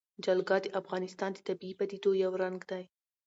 [0.25, 2.83] جلګه د افغانستان د طبیعي پدیدو یو رنګ دی.